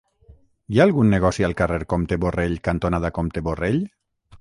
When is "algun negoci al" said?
0.87-1.53